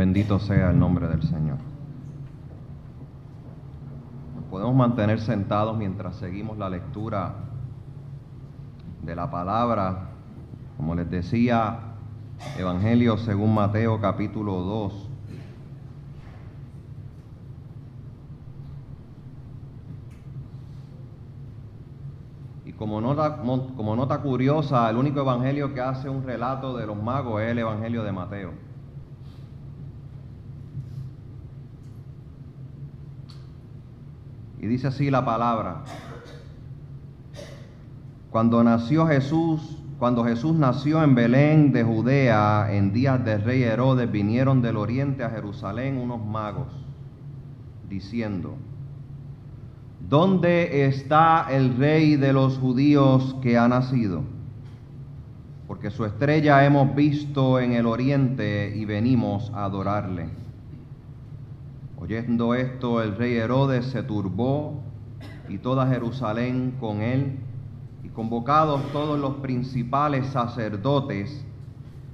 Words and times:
Bendito 0.00 0.38
sea 0.38 0.70
el 0.70 0.78
nombre 0.78 1.06
del 1.08 1.22
Señor. 1.22 1.58
Nos 4.34 4.44
podemos 4.44 4.74
mantener 4.74 5.20
sentados 5.20 5.76
mientras 5.76 6.16
seguimos 6.16 6.56
la 6.56 6.70
lectura 6.70 7.34
de 9.02 9.14
la 9.14 9.30
palabra. 9.30 10.08
Como 10.78 10.94
les 10.94 11.10
decía, 11.10 11.80
Evangelio 12.56 13.18
según 13.18 13.52
Mateo 13.52 14.00
capítulo 14.00 14.54
2. 14.62 15.10
Y 22.64 22.72
como 22.72 23.02
nota, 23.02 23.36
como 23.36 23.96
nota 23.96 24.22
curiosa, 24.22 24.88
el 24.88 24.96
único 24.96 25.20
evangelio 25.20 25.74
que 25.74 25.82
hace 25.82 26.08
un 26.08 26.24
relato 26.24 26.74
de 26.78 26.86
los 26.86 26.96
magos 26.96 27.42
es 27.42 27.50
el 27.50 27.58
evangelio 27.58 28.02
de 28.02 28.12
Mateo. 28.12 28.69
Y 34.60 34.66
dice 34.66 34.88
así 34.88 35.10
la 35.10 35.24
palabra. 35.24 35.84
Cuando 38.30 38.62
nació 38.62 39.06
Jesús, 39.06 39.78
cuando 39.98 40.24
Jesús 40.24 40.54
nació 40.54 41.02
en 41.02 41.14
Belén 41.14 41.72
de 41.72 41.82
Judea, 41.82 42.68
en 42.70 42.92
días 42.92 43.24
del 43.24 43.42
rey 43.42 43.62
Herodes, 43.62 44.10
vinieron 44.10 44.60
del 44.60 44.76
oriente 44.76 45.24
a 45.24 45.30
Jerusalén 45.30 45.96
unos 45.96 46.24
magos, 46.24 46.68
diciendo, 47.88 48.54
¿dónde 50.08 50.86
está 50.86 51.46
el 51.50 51.76
rey 51.76 52.16
de 52.16 52.32
los 52.32 52.58
judíos 52.58 53.36
que 53.42 53.56
ha 53.56 53.66
nacido? 53.66 54.22
Porque 55.66 55.90
su 55.90 56.04
estrella 56.04 56.64
hemos 56.66 56.94
visto 56.94 57.58
en 57.60 57.72
el 57.72 57.86
oriente 57.86 58.74
y 58.76 58.84
venimos 58.84 59.50
a 59.54 59.64
adorarle. 59.64 60.28
Oyendo 62.00 62.54
esto, 62.54 63.02
el 63.02 63.14
rey 63.14 63.36
Herodes 63.36 63.84
se 63.84 64.02
turbó 64.02 64.82
y 65.50 65.58
toda 65.58 65.86
Jerusalén 65.86 66.76
con 66.80 67.02
él, 67.02 67.38
y 68.02 68.08
convocados 68.08 68.80
todos 68.90 69.20
los 69.20 69.34
principales 69.36 70.26
sacerdotes 70.28 71.44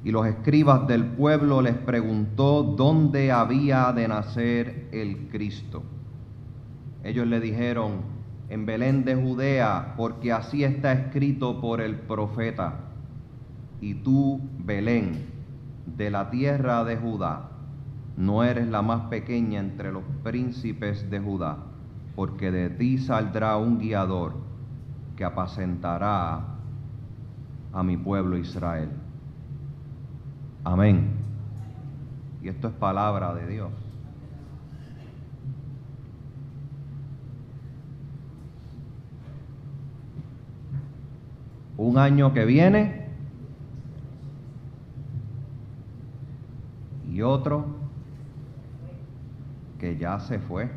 y 0.03 0.11
los 0.11 0.27
escribas 0.27 0.89
del 0.89 1.05
pueblo, 1.05 1.63
les 1.63 1.75
preguntó 1.75 2.65
dónde 2.65 3.31
había 3.31 3.93
de 3.93 4.09
nacer 4.09 4.89
el 4.91 5.29
Cristo. 5.29 5.85
Ellos 7.05 7.29
le 7.29 7.39
dijeron, 7.39 8.01
en 8.49 8.67
Belén 8.67 9.05
de 9.05 9.15
Judea, 9.15 9.95
porque 9.97 10.33
así 10.33 10.65
está 10.65 10.93
escrito 10.93 11.61
por 11.61 11.81
el 11.81 11.95
profeta, 11.95 12.81
y 13.81 13.95
tú, 13.95 14.41
Belén, 14.59 15.27
de 15.87 16.11
la 16.11 16.29
tierra 16.31 16.83
de 16.83 16.97
Judá, 16.97 17.51
no 18.17 18.43
eres 18.43 18.67
la 18.69 18.83
más 18.83 19.03
pequeña 19.09 19.61
entre 19.61 19.93
los 19.93 20.03
príncipes 20.23 21.11
de 21.11 21.21
Judá, 21.21 21.59
porque 22.15 22.51
de 22.51 22.71
ti 22.71 22.99
saldrá 22.99 23.57
un 23.59 23.79
guiador 23.79 24.35
que 25.17 25.25
apacentará 25.25 26.43
a 27.73 27.83
mi 27.83 27.97
pueblo 27.97 28.39
Israel. 28.39 28.89
Amén. 30.65 31.11
Y 32.43 32.49
esto 32.49 32.69
es 32.69 32.75
palabra 32.75 33.35
de 33.35 33.47
Dios. 33.47 33.71
Un 41.77 41.99
año 41.99 42.33
que 42.33 42.47
viene 42.47 43.07
y 47.13 47.21
otro 47.21 47.86
que 49.79 49.97
ya 49.97 50.19
se 50.21 50.39
fue. 50.39 50.71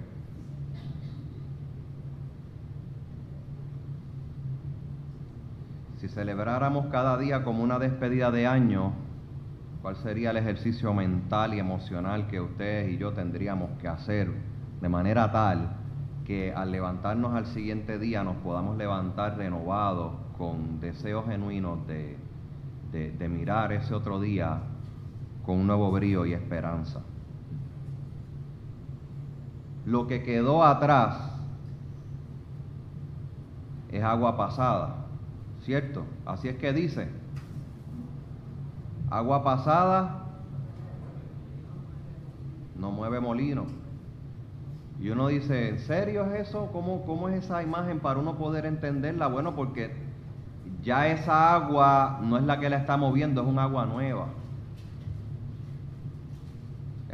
Si 5.97 6.07
celebráramos 6.07 6.87
cada 6.87 7.17
día 7.17 7.43
como 7.43 7.61
una 7.63 7.77
despedida 7.77 8.31
de 8.31 8.47
año, 8.47 8.93
¿cuál 9.81 9.97
sería 9.97 10.31
el 10.31 10.37
ejercicio 10.37 10.93
mental 10.93 11.53
y 11.53 11.59
emocional 11.59 12.27
que 12.27 12.39
ustedes 12.39 12.93
y 12.93 12.97
yo 12.97 13.11
tendríamos 13.11 13.71
que 13.79 13.89
hacer 13.89 14.31
de 14.79 14.89
manera 14.89 15.31
tal 15.31 15.75
que 16.25 16.53
al 16.53 16.71
levantarnos 16.71 17.33
al 17.33 17.47
siguiente 17.47 17.99
día 17.99 18.23
nos 18.23 18.37
podamos 18.37 18.77
levantar 18.77 19.35
renovados 19.37 20.13
con 20.37 20.79
deseos 20.79 21.25
genuinos 21.25 21.85
de, 21.85 22.17
de, 22.91 23.11
de 23.11 23.29
mirar 23.29 23.73
ese 23.73 23.93
otro 23.93 24.21
día 24.21 24.61
con 25.45 25.57
un 25.57 25.67
nuevo 25.67 25.91
brío 25.91 26.25
y 26.25 26.33
esperanza? 26.33 27.01
Lo 29.89 30.05
que 30.05 30.21
quedó 30.21 30.63
atrás 30.63 31.17
es 33.91 34.03
agua 34.03 34.37
pasada, 34.37 34.97
¿cierto? 35.61 36.03
Así 36.27 36.47
es 36.47 36.57
que 36.57 36.71
dice, 36.73 37.09
agua 39.09 39.43
pasada 39.43 40.25
no 42.75 42.91
mueve 42.91 43.19
molino. 43.19 43.65
Y 44.99 45.09
uno 45.09 45.29
dice, 45.29 45.69
¿en 45.69 45.79
serio 45.79 46.25
es 46.25 46.49
eso? 46.49 46.69
¿Cómo, 46.71 47.03
¿Cómo 47.05 47.27
es 47.29 47.43
esa 47.43 47.63
imagen 47.63 47.99
para 47.99 48.19
uno 48.19 48.37
poder 48.37 48.67
entenderla? 48.67 49.25
Bueno, 49.27 49.55
porque 49.55 49.91
ya 50.83 51.07
esa 51.07 51.55
agua 51.55 52.19
no 52.21 52.37
es 52.37 52.43
la 52.43 52.59
que 52.59 52.69
la 52.69 52.77
está 52.77 52.95
moviendo, 52.95 53.41
es 53.41 53.47
un 53.47 53.57
agua 53.57 53.87
nueva. 53.87 54.27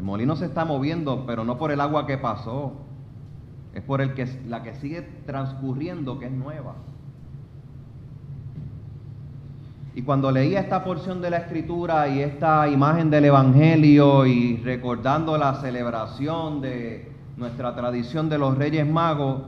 Molino 0.05 0.35
se 0.35 0.45
está 0.45 0.65
moviendo, 0.65 1.25
pero 1.25 1.43
no 1.43 1.57
por 1.57 1.71
el 1.71 1.81
agua 1.81 2.05
que 2.05 2.19
pasó, 2.19 2.73
es 3.73 3.81
por 3.81 4.01
el 4.01 4.13
que, 4.13 4.27
la 4.47 4.61
que 4.61 4.75
sigue 4.75 5.01
transcurriendo, 5.25 6.19
que 6.19 6.27
es 6.27 6.31
nueva. 6.31 6.75
Y 9.95 10.03
cuando 10.03 10.29
leía 10.29 10.59
esta 10.59 10.83
porción 10.83 11.21
de 11.21 11.31
la 11.31 11.37
escritura 11.37 12.07
y 12.07 12.19
esta 12.19 12.67
imagen 12.67 13.09
del 13.09 13.25
Evangelio 13.25 14.27
y 14.27 14.57
recordando 14.57 15.39
la 15.39 15.55
celebración 15.55 16.61
de 16.61 17.11
nuestra 17.35 17.75
tradición 17.75 18.29
de 18.29 18.37
los 18.37 18.55
Reyes 18.59 18.87
Magos, 18.87 19.41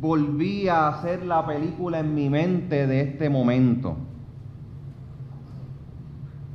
volví 0.00 0.66
a 0.66 0.88
hacer 0.88 1.24
la 1.24 1.46
película 1.46 2.00
en 2.00 2.16
mi 2.16 2.28
mente 2.28 2.88
de 2.88 3.02
este 3.02 3.30
momento. 3.30 4.07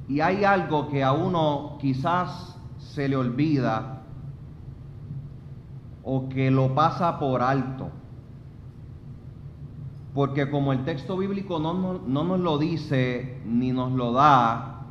Y 0.07 0.19
hay 0.19 0.43
algo 0.43 0.89
que 0.89 1.03
a 1.03 1.13
uno 1.13 1.77
quizás 1.79 2.57
se 2.77 3.07
le 3.07 3.15
olvida 3.15 4.01
o 6.03 6.27
que 6.29 6.51
lo 6.51 6.75
pasa 6.75 7.17
por 7.17 7.41
alto. 7.41 7.89
Porque 10.13 10.49
como 10.49 10.73
el 10.73 10.83
texto 10.85 11.17
bíblico 11.17 11.59
no, 11.59 11.73
no, 11.73 12.23
nos 12.23 12.39
lo 12.39 12.57
dice, 12.57 13.41
ni 13.45 13.71
nos 13.71 13.93
lo 13.93 14.11
da, 14.11 14.81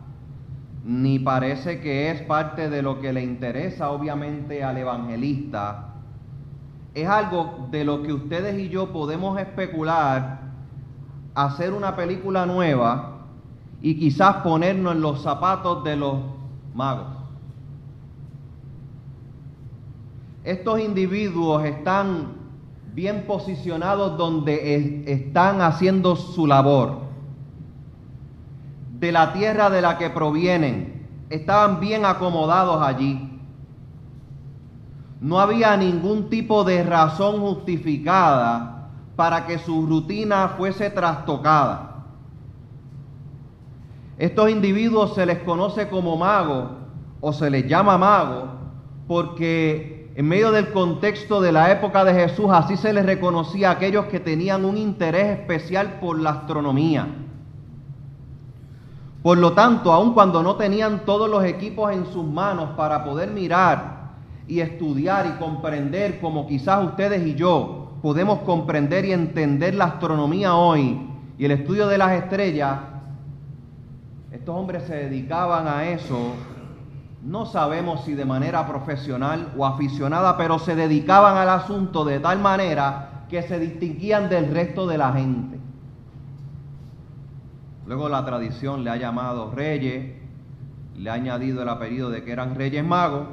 ni 0.85 1.21
parece 1.21 1.81
que 1.81 2.11
es 2.11 2.23
parte 2.23 2.69
de 2.69 2.83
lo 2.83 3.01
que 3.01 3.13
le 3.13 3.23
interesa 3.23 3.91
obviamente 3.91 4.65
al 4.65 4.79
evangelista, 4.79 5.91
es 6.95 7.09
algo 7.09 7.69
de 7.71 7.85
lo 7.85 8.03
que 8.03 8.13
ustedes 8.13 8.59
y 8.59 8.69
yo 8.69 8.93
podemos 8.93 9.39
especular, 9.39 10.41
hacer 11.35 11.73
una 11.73 11.95
película 11.95 12.45
nueva, 12.45 13.12
y 13.83 13.99
quizás 13.99 14.37
ponernos 14.37 14.95
en 14.95 15.03
los 15.03 15.23
zapatos 15.23 15.83
de 15.83 15.97
los 15.97 16.15
magos. 16.73 17.09
Estos 20.45 20.81
individuos 20.81 21.65
están 21.65 22.29
bien 22.95 23.25
posicionados 23.27 24.17
donde 24.17 25.05
están 25.07 25.61
haciendo 25.61 26.15
su 26.15 26.47
labor. 26.47 27.03
De 28.99 29.11
la 29.11 29.33
tierra 29.33 29.69
de 29.69 29.83
la 29.83 29.99
que 29.99 30.11
provienen, 30.11 31.09
estaban 31.29 31.81
bien 31.81 32.05
acomodados 32.05 32.81
allí. 32.83 33.29
No 35.21 35.41
había 35.41 35.77
ningún 35.77 36.29
tipo 36.29 36.63
de 36.63 36.85
razón 36.85 37.41
justificada 37.41 38.91
para 39.17 39.47
que 39.47 39.59
su 39.59 39.87
rutina 39.87 40.55
fuese 40.57 40.91
trastocada. 40.91 41.92
Estos 44.19 44.51
individuos 44.51 45.15
se 45.15 45.27
les 45.27 45.39
conoce 45.39 45.89
como 45.89 46.17
magos 46.17 46.71
o 47.21 47.33
se 47.33 47.51
les 47.51 47.67
llama 47.67 47.99
magos 47.99 48.45
porque 49.07 50.13
en 50.15 50.29
medio 50.29 50.53
del 50.53 50.73
contexto 50.73 51.41
de 51.41 51.53
la 51.53 51.73
época 51.73 52.05
de 52.05 52.15
Jesús 52.15 52.47
así 52.51 52.77
se 52.77 52.93
les 52.93 53.07
reconocía 53.07 53.71
a 53.71 53.73
aquellos 53.73 54.07
que 54.07 54.21
tenían 54.21 54.65
un 54.65 54.77
interés 54.77 55.39
especial 55.39 55.99
por 56.01 56.21
la 56.21 56.31
astronomía. 56.31 57.07
Por 59.23 59.39
lo 59.39 59.53
tanto, 59.53 59.93
aun 59.93 60.15
cuando 60.15 60.43
no 60.43 60.57
tenían 60.57 61.05
todos 61.05 61.31
los 61.31 61.45
equipos 61.45 61.93
en 61.93 62.07
sus 62.07 62.25
manos 62.25 62.71
para 62.77 63.05
poder 63.05 63.31
mirar 63.31 64.11
y 64.49 64.61
estudiar 64.61 65.27
y 65.27 65.39
comprender 65.39 66.21
como 66.21 66.47
quizás 66.47 66.85
ustedes 66.85 67.25
y 67.27 67.35
yo 67.35 67.93
podemos 68.03 68.41
comprender 68.41 69.05
y 69.05 69.13
entender 69.13 69.75
la 69.75 69.85
astronomía 69.85 70.57
hoy 70.57 71.09
y 71.39 71.45
el 71.45 71.53
estudio 71.53 71.87
de 71.87 71.99
las 71.99 72.13
estrellas, 72.13 72.79
estos 74.33 74.57
hombres 74.57 74.85
se 74.85 74.95
dedicaban 74.95 75.69
a 75.69 75.85
eso 75.89 76.35
no 77.23 77.47
sabemos 77.47 78.05
si 78.05 78.15
de 78.15 78.25
manera 78.25 78.67
profesional 78.67 79.53
o 79.57 79.65
aficionada, 79.65 80.37
pero 80.37 80.59
se 80.59 80.75
dedicaban 80.75 81.37
al 81.37 81.49
asunto 81.49 82.05
de 82.05 82.19
tal 82.19 82.41
manera 82.41 83.27
que 83.29 83.43
se 83.43 83.59
distinguían 83.61 84.29
del 84.29 84.53
resto 84.53 84.87
de 84.89 84.99
la 84.99 85.13
gente. 85.13 85.59
Luego 87.87 88.09
la 88.09 88.25
tradición 88.25 88.83
le 88.83 88.91
ha 88.91 88.97
llamado 88.97 89.53
reyes, 89.53 90.17
le 90.97 91.11
ha 91.11 91.15
añadido 91.15 91.63
el 91.63 91.69
apellido 91.69 92.11
de 92.11 92.25
que 92.25 92.33
eran 92.33 92.57
reyes 92.57 92.85
magos 92.85 93.29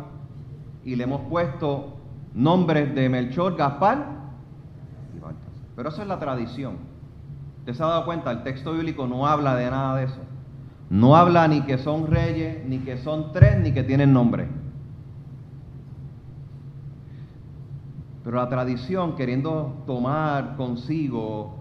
y 0.83 0.95
le 0.95 1.03
hemos 1.05 1.21
puesto 1.21 1.97
nombres 2.33 2.93
de 2.93 3.09
Melchor, 3.09 3.55
Gaspar 3.55 4.05
y 5.15 5.19
Baltasar. 5.19 5.67
Pero 5.75 5.89
esa 5.89 6.03
es 6.03 6.07
la 6.07 6.19
tradición. 6.19 6.77
¿Usted 7.59 7.73
se 7.73 7.83
ha 7.83 7.87
dado 7.87 8.05
cuenta? 8.05 8.31
El 8.31 8.43
texto 8.43 8.73
bíblico 8.73 9.07
no 9.07 9.25
habla 9.25 9.55
de 9.55 9.69
nada 9.69 9.95
de 9.95 10.05
eso. 10.05 10.28
No 10.89 11.15
habla 11.15 11.47
ni 11.47 11.61
que 11.61 11.77
son 11.77 12.07
reyes, 12.07 12.65
ni 12.65 12.79
que 12.79 12.97
son 12.97 13.31
tres, 13.31 13.59
ni 13.59 13.71
que 13.71 13.83
tienen 13.83 14.11
nombre. 14.11 14.47
Pero 18.23 18.37
la 18.37 18.49
tradición, 18.49 19.15
queriendo 19.15 19.83
tomar 19.85 20.55
consigo 20.55 21.55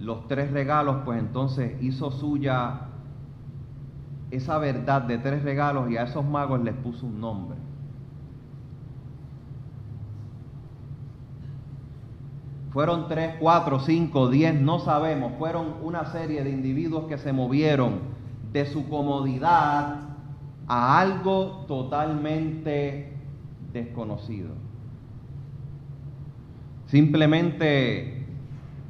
los 0.00 0.26
tres 0.26 0.50
regalos, 0.52 0.98
pues 1.04 1.18
entonces 1.18 1.80
hizo 1.82 2.10
suya 2.10 2.80
esa 4.30 4.58
verdad 4.58 5.02
de 5.02 5.18
tres 5.18 5.42
regalos 5.42 5.90
y 5.90 5.96
a 5.96 6.04
esos 6.04 6.24
magos 6.24 6.60
les 6.60 6.74
puso 6.74 7.06
un 7.06 7.20
nombre. 7.20 7.58
Fueron 12.72 13.08
tres, 13.08 13.36
cuatro, 13.38 13.80
cinco, 13.80 14.28
diez, 14.28 14.54
no 14.54 14.80
sabemos. 14.80 15.32
Fueron 15.38 15.76
una 15.82 16.06
serie 16.12 16.42
de 16.42 16.50
individuos 16.50 17.04
que 17.06 17.16
se 17.16 17.32
movieron 17.32 18.15
de 18.56 18.64
su 18.64 18.88
comodidad 18.88 19.98
a 20.66 20.98
algo 20.98 21.66
totalmente 21.68 23.12
desconocido. 23.70 24.48
Simplemente 26.86 28.26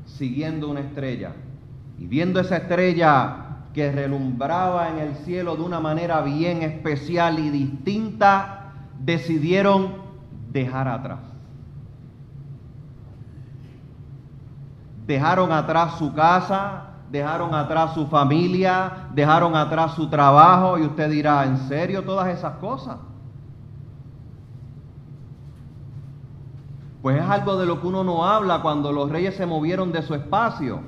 siguiendo 0.04 0.70
una 0.70 0.82
estrella 0.82 1.32
y 1.98 2.06
viendo 2.06 2.38
esa 2.38 2.58
estrella 2.58 3.56
que 3.74 3.90
relumbraba 3.90 4.88
en 4.90 4.98
el 4.98 5.16
cielo 5.16 5.56
de 5.56 5.62
una 5.62 5.80
manera 5.80 6.20
bien 6.20 6.62
especial 6.62 7.40
y 7.40 7.50
distinta, 7.50 8.72
decidieron 9.00 9.94
dejar 10.52 10.86
atrás. 10.86 11.18
Dejaron 15.08 15.50
atrás 15.50 15.98
su 15.98 16.14
casa, 16.14 16.90
dejaron 17.10 17.54
atrás 17.54 17.94
su 17.94 18.06
familia, 18.06 19.08
dejaron 19.14 19.54
atrás 19.54 19.94
su 19.94 20.08
trabajo 20.08 20.78
y 20.78 20.82
usted 20.82 21.10
dirá, 21.10 21.44
¿en 21.44 21.58
serio 21.68 22.02
todas 22.02 22.28
esas 22.28 22.56
cosas? 22.56 22.96
Pues 27.02 27.18
es 27.22 27.30
algo 27.30 27.56
de 27.56 27.66
lo 27.66 27.80
que 27.80 27.86
uno 27.86 28.02
no 28.02 28.24
habla 28.24 28.62
cuando 28.62 28.90
los 28.90 29.10
reyes 29.10 29.36
se 29.36 29.46
movieron 29.46 29.92
de 29.92 30.02
su 30.02 30.14
espacio. 30.14 30.80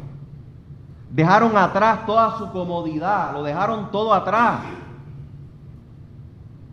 Dejaron 1.11 1.57
atrás 1.57 2.07
toda 2.07 2.37
su 2.39 2.51
comodidad, 2.51 3.33
lo 3.33 3.43
dejaron 3.43 3.91
todo 3.93 4.13
atrás. 4.13 4.61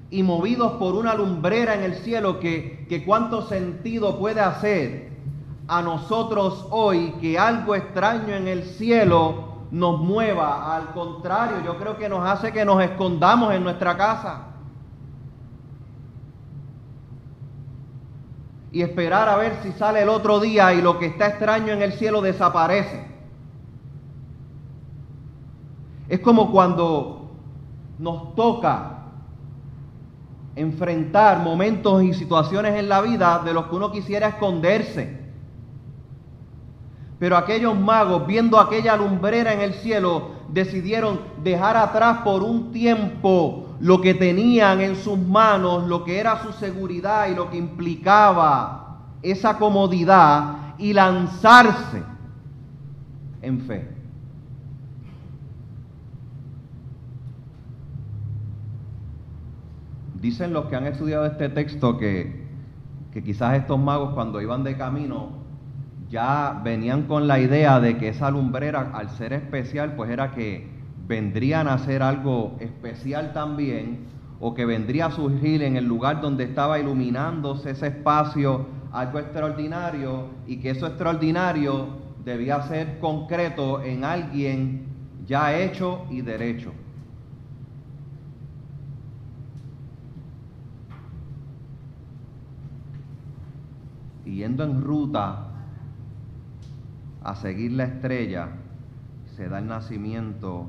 Y 0.10 0.24
movidos 0.24 0.74
por 0.74 0.96
una 0.96 1.14
lumbrera 1.14 1.76
en 1.76 1.84
el 1.84 1.96
cielo 1.96 2.40
que, 2.40 2.86
que 2.90 3.06
cuánto 3.06 3.44
sentido 3.44 4.18
puede 4.18 4.42
hacer 4.42 5.15
a 5.68 5.82
nosotros 5.82 6.68
hoy 6.70 7.14
que 7.22 7.40
algo 7.40 7.76
extraño 7.76 8.36
en 8.36 8.48
el 8.48 8.64
cielo 8.64 9.46
nos 9.72 10.00
mueva. 10.00 10.76
Al 10.76 10.92
contrario, 10.94 11.58
yo 11.64 11.78
creo 11.78 11.98
que 11.98 12.08
nos 12.08 12.26
hace 12.28 12.52
que 12.52 12.66
nos 12.66 12.82
escondamos 12.84 13.54
en 13.54 13.64
nuestra 13.64 13.98
casa. 13.98 14.48
Y 18.72 18.82
esperar 18.82 19.30
a 19.30 19.38
ver 19.38 19.60
si 19.64 19.72
sale 19.72 20.02
el 20.02 20.10
otro 20.10 20.40
día 20.40 20.74
y 20.74 20.82
lo 20.82 21.00
que 21.00 21.08
está 21.08 21.28
extraño 21.28 21.74
en 21.74 21.82
el 21.82 21.94
cielo 21.94 22.22
desaparece. 22.22 23.08
Es 26.10 26.20
como 26.20 26.52
cuando 26.52 27.32
nos 27.98 28.36
toca 28.36 28.92
enfrentar 30.56 31.40
momentos 31.40 32.04
y 32.04 32.14
situaciones 32.14 32.76
en 32.76 32.88
la 32.88 33.02
vida 33.02 33.42
de 33.44 33.54
los 33.54 33.66
que 33.66 33.76
uno 33.76 33.92
quisiera 33.92 34.28
esconderse. 34.28 35.25
Pero 37.20 37.38
aquellos 37.38 37.78
magos, 37.78 38.28
viendo 38.28 38.60
aquella 38.60 38.98
lumbrera 38.98 39.54
en 39.54 39.62
el 39.62 39.74
cielo, 39.76 40.32
decidieron 40.50 41.20
dejar 41.44 41.78
atrás 41.78 42.20
por 42.24 42.44
un 42.44 42.72
tiempo 42.72 43.76
lo 43.80 44.02
que 44.02 44.14
tenían 44.14 44.82
en 44.82 44.96
sus 44.96 45.18
manos, 45.18 45.88
lo 45.88 46.04
que 46.04 46.20
era 46.20 46.42
su 46.44 46.52
seguridad 46.54 47.28
y 47.28 47.36
lo 47.36 47.50
que 47.50 47.58
implicaba 47.58 49.00
esa 49.22 49.58
comodidad 49.58 50.76
y 50.78 50.94
lanzarse 50.94 52.04
en 53.42 53.62
fe. 53.62 53.96
Dicen 60.16 60.54
los 60.54 60.66
que 60.66 60.76
han 60.76 60.88
estudiado 60.88 61.26
este 61.26 61.50
texto 61.50 61.98
que, 61.98 62.46
que 63.14 63.24
quizás 63.24 63.56
estos 63.56 63.80
magos 63.80 64.14
cuando 64.14 64.42
iban 64.42 64.64
de 64.64 64.76
camino 64.76 65.45
ya 66.10 66.62
venían 66.64 67.04
con 67.04 67.28
la 67.28 67.40
idea 67.40 67.80
de 67.80 67.98
que 67.98 68.10
esa 68.10 68.32
lumbrera, 68.32 68.92
al 68.94 69.10
ser 69.10 69.34
especial, 69.34 69.96
pues 69.96 70.10
era 70.10 70.32
que 70.32 70.68
vendrían 71.08 71.68
a 71.68 71.74
hacer 71.74 72.04
algo 72.04 72.56
especial 72.60 73.34
también, 73.34 74.06
o 74.40 74.54
que 74.54 74.66
vendría 74.66 75.08
a 75.08 75.12
surgir 75.12 75.64
en 75.64 75.78
el 75.78 75.86
lugar 75.86 76.22
donde 76.22 76.44
estaba 76.44 76.80
iluminándose 76.80 77.72
ese 77.72 77.88
espacio 77.88 78.68
algo 78.92 79.20
extraordinario, 79.20 80.28
y 80.48 80.58
que 80.58 80.72
eso 80.72 80.88
extraordinario 80.88 81.88
debía 82.24 82.62
ser 82.64 83.00
concreto 83.00 83.82
en 83.84 84.04
alguien 84.04 84.88
ya 85.26 85.58
hecho 85.58 86.06
y 86.10 86.22
derecho. 86.22 86.72
yendo 94.36 94.64
en 94.64 94.82
ruta 94.82 95.55
a 97.26 97.34
seguir 97.36 97.72
la 97.72 97.86
estrella, 97.86 98.50
se 99.36 99.50
da 99.50 99.58
el 99.58 99.68
nacimiento 99.68 100.68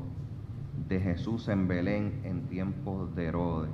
de 0.89 1.01
Jesús 1.01 1.49
en 1.49 1.69
Belén 1.69 2.23
en 2.25 2.49
tiempos 2.49 3.15
de 3.15 3.27
Herodes. 3.27 3.71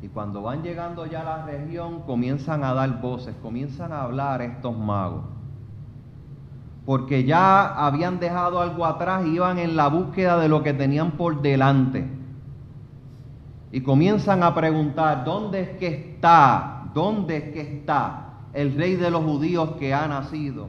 Y 0.00 0.08
cuando 0.08 0.42
van 0.42 0.62
llegando 0.62 1.06
ya 1.06 1.22
a 1.22 1.24
la 1.24 1.44
región, 1.44 2.02
comienzan 2.02 2.62
a 2.62 2.72
dar 2.72 3.00
voces, 3.00 3.34
comienzan 3.42 3.92
a 3.92 4.02
hablar 4.02 4.40
estos 4.40 4.78
magos. 4.78 5.24
Porque 6.86 7.24
ya 7.24 7.84
habían 7.84 8.20
dejado 8.20 8.60
algo 8.60 8.86
atrás, 8.86 9.26
iban 9.26 9.58
en 9.58 9.74
la 9.74 9.88
búsqueda 9.88 10.38
de 10.38 10.48
lo 10.48 10.62
que 10.62 10.72
tenían 10.72 11.10
por 11.12 11.42
delante 11.42 12.08
y 13.70 13.82
comienzan 13.82 14.42
a 14.42 14.54
preguntar, 14.54 15.24
¿dónde 15.24 15.60
es 15.62 15.68
que 15.78 15.88
está? 15.88 16.77
¿Dónde 16.94 17.36
es 17.36 17.44
que 17.52 17.60
está 17.60 18.34
el 18.52 18.74
rey 18.74 18.96
de 18.96 19.10
los 19.10 19.24
judíos 19.24 19.72
que 19.78 19.94
ha 19.94 20.06
nacido? 20.08 20.68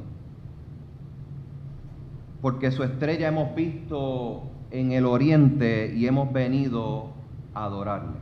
Porque 2.42 2.72
su 2.72 2.84
estrella 2.84 3.28
hemos 3.28 3.54
visto 3.56 4.44
en 4.72 4.92
el 4.92 5.06
oriente 5.06 5.94
y 5.96 6.08
hemos 6.08 6.32
venido 6.32 7.08
a 7.54 7.66
adorarle. 7.66 8.18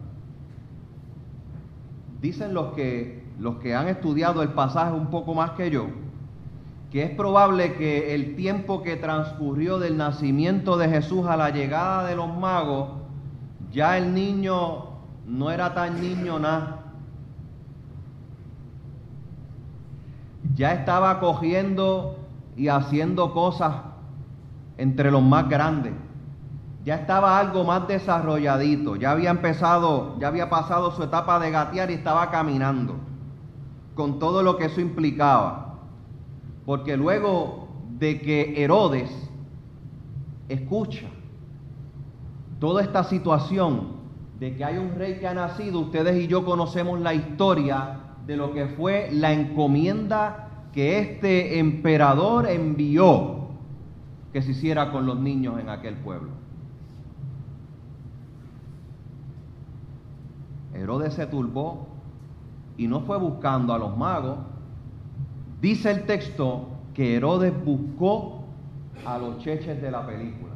Dicen 2.22 2.54
los 2.54 2.74
que, 2.74 3.24
los 3.40 3.58
que 3.58 3.76
han 3.76 3.88
estudiado 3.88 4.42
el 4.42 4.50
pasaje 4.50 4.94
un 4.94 5.08
poco 5.08 5.36
más 5.36 5.52
que 5.52 5.70
yo, 5.70 5.88
que 6.92 7.04
es 7.04 7.12
probable 7.12 7.76
que 7.76 8.16
el 8.16 8.36
tiempo 8.36 8.82
que 8.82 8.96
transcurrió 8.96 9.78
del 9.78 9.98
nacimiento 9.98 10.78
de 10.78 10.90
Jesús 10.90 11.28
a 11.28 11.38
la 11.38 11.50
llegada 11.50 12.08
de 12.08 12.16
los 12.16 12.36
magos 12.36 12.90
ya 13.72 13.98
el 13.98 14.14
niño 14.14 14.86
no 15.28 15.52
era 15.52 15.74
tan 15.74 16.02
niño 16.02 16.40
nada. 16.40 16.87
Ya 20.56 20.74
estaba 20.74 21.20
cogiendo 21.20 22.18
y 22.56 22.68
haciendo 22.68 23.34
cosas 23.34 23.76
entre 24.78 25.12
los 25.12 25.22
más 25.22 25.48
grandes. 25.48 25.94
Ya 26.84 26.96
estaba 26.96 27.38
algo 27.38 27.64
más 27.64 27.88
desarrolladito. 27.88 28.96
Ya 28.96 29.12
había 29.12 29.30
empezado, 29.30 30.18
ya 30.20 30.30
había 30.30 30.50
pasado 30.50 30.92
su 30.92 31.04
etapa 31.04 31.40
de 31.40 31.52
gatear 31.52 31.92
y 31.92 31.96
estaba 31.96 32.32
caminando. 32.32 32.96
Con 33.96 34.20
todo 34.20 34.42
lo 34.42 34.58
que 34.58 34.66
eso 34.66 34.82
implicaba. 34.82 35.80
Porque 36.66 36.98
luego 36.98 37.68
de 38.00 38.22
que 38.22 38.64
Herodes 38.64 39.12
escucha 40.50 41.08
toda 42.60 42.82
esta 42.82 43.04
situación 43.04 43.98
de 44.40 44.56
que 44.56 44.64
hay 44.64 44.78
un 44.78 44.96
rey 44.96 45.20
que 45.20 45.28
ha 45.28 45.34
nacido, 45.34 45.80
ustedes 45.80 46.24
y 46.24 46.28
yo 46.28 46.46
conocemos 46.46 47.00
la 47.00 47.14
historia 47.14 48.00
de 48.28 48.36
lo 48.36 48.54
que 48.54 48.68
fue 48.68 49.10
la 49.12 49.32
encomienda 49.32 50.50
que 50.74 51.00
este 51.00 51.60
emperador 51.60 52.48
envió 52.48 53.48
que 54.34 54.42
se 54.42 54.52
hiciera 54.52 54.92
con 54.92 55.06
los 55.06 55.18
niños 55.18 55.60
en 55.60 55.70
aquel 55.70 55.96
pueblo. 55.96 56.30
Herodes 60.74 61.14
se 61.14 61.26
turbó 61.26 61.88
y 62.78 62.88
no 62.88 63.00
fue 63.02 63.18
buscando 63.18 63.74
a 63.74 63.80
los 63.80 63.98
magos. 63.98 64.38
Dice 65.62 65.90
el 65.90 66.06
texto 66.06 66.68
que 66.94 67.16
Herodes 67.16 67.54
buscó 67.64 68.44
a 69.06 69.18
los 69.18 69.40
cheches 69.40 69.82
de 69.82 69.90
la 69.90 70.06
película. 70.06 70.54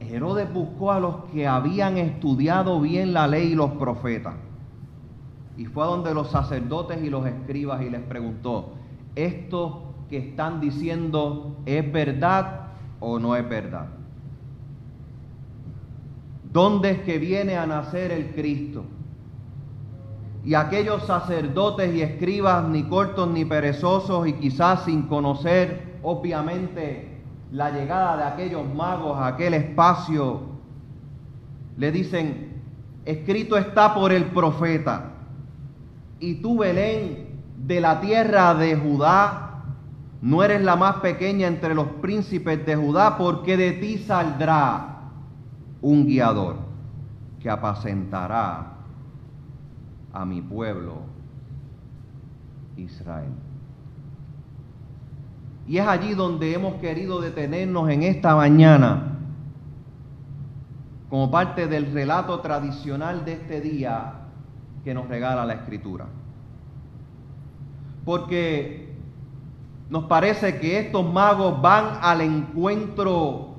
Herodes 0.00 0.50
buscó 0.50 0.92
a 0.92 1.00
los 1.00 1.16
que 1.32 1.46
habían 1.46 1.98
estudiado 1.98 2.80
bien 2.80 3.12
la 3.12 3.26
ley 3.26 3.48
y 3.48 3.54
los 3.54 3.72
profetas. 3.72 4.47
Y 5.58 5.66
fue 5.66 5.82
a 5.82 5.88
donde 5.88 6.14
los 6.14 6.30
sacerdotes 6.30 7.02
y 7.02 7.10
los 7.10 7.26
escribas 7.26 7.82
y 7.82 7.90
les 7.90 8.00
preguntó, 8.02 8.74
¿esto 9.16 9.92
que 10.08 10.18
están 10.18 10.60
diciendo 10.60 11.56
es 11.66 11.92
verdad 11.92 12.68
o 13.00 13.18
no 13.18 13.34
es 13.34 13.46
verdad? 13.46 13.88
¿Dónde 16.52 16.92
es 16.92 17.00
que 17.00 17.18
viene 17.18 17.56
a 17.56 17.66
nacer 17.66 18.12
el 18.12 18.30
Cristo? 18.36 18.84
Y 20.44 20.54
aquellos 20.54 21.02
sacerdotes 21.04 21.92
y 21.92 22.02
escribas, 22.02 22.64
ni 22.68 22.84
cortos 22.84 23.28
ni 23.28 23.44
perezosos, 23.44 24.28
y 24.28 24.34
quizás 24.34 24.84
sin 24.84 25.02
conocer, 25.08 25.98
obviamente, 26.04 27.18
la 27.50 27.72
llegada 27.72 28.16
de 28.16 28.22
aquellos 28.22 28.62
magos 28.74 29.18
a 29.18 29.26
aquel 29.26 29.54
espacio, 29.54 30.42
le 31.76 31.90
dicen, 31.90 32.62
escrito 33.04 33.56
está 33.56 33.92
por 33.92 34.12
el 34.12 34.26
profeta, 34.26 35.14
y 36.20 36.36
tú, 36.36 36.58
Belén, 36.58 37.28
de 37.56 37.80
la 37.80 38.00
tierra 38.00 38.54
de 38.54 38.76
Judá, 38.76 39.64
no 40.20 40.42
eres 40.42 40.62
la 40.62 40.76
más 40.76 40.96
pequeña 40.96 41.46
entre 41.46 41.74
los 41.74 41.86
príncipes 41.86 42.64
de 42.66 42.76
Judá, 42.76 43.16
porque 43.16 43.56
de 43.56 43.72
ti 43.72 43.98
saldrá 43.98 45.10
un 45.80 46.06
guiador 46.06 46.56
que 47.40 47.48
apacentará 47.48 48.72
a 50.12 50.24
mi 50.24 50.42
pueblo 50.42 51.02
Israel. 52.76 53.32
Y 55.68 55.78
es 55.78 55.86
allí 55.86 56.14
donde 56.14 56.54
hemos 56.54 56.74
querido 56.76 57.20
detenernos 57.20 57.88
en 57.90 58.02
esta 58.02 58.34
mañana, 58.34 59.18
como 61.10 61.30
parte 61.30 61.68
del 61.68 61.92
relato 61.92 62.40
tradicional 62.40 63.24
de 63.24 63.34
este 63.34 63.60
día 63.60 64.17
que 64.88 64.94
nos 64.94 65.06
regala 65.06 65.44
la 65.44 65.52
Escritura. 65.52 66.06
Porque 68.06 68.94
nos 69.90 70.04
parece 70.04 70.58
que 70.60 70.78
estos 70.78 71.12
magos 71.12 71.60
van 71.60 71.98
al 72.00 72.22
encuentro 72.22 73.50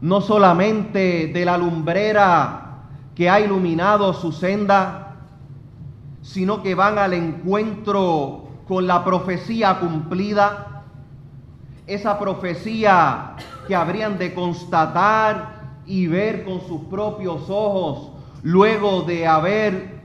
no 0.00 0.20
solamente 0.20 1.30
de 1.32 1.44
la 1.44 1.56
lumbrera 1.56 2.80
que 3.14 3.30
ha 3.30 3.38
iluminado 3.38 4.12
su 4.12 4.32
senda, 4.32 5.18
sino 6.20 6.64
que 6.64 6.74
van 6.74 6.98
al 6.98 7.12
encuentro 7.12 8.48
con 8.66 8.88
la 8.88 9.04
profecía 9.04 9.78
cumplida, 9.78 10.82
esa 11.86 12.18
profecía 12.18 13.36
que 13.68 13.76
habrían 13.76 14.18
de 14.18 14.34
constatar 14.34 15.76
y 15.86 16.08
ver 16.08 16.44
con 16.44 16.60
sus 16.62 16.80
propios 16.86 17.42
ojos 17.48 18.10
luego 18.42 19.02
de 19.02 19.28
haber 19.28 19.95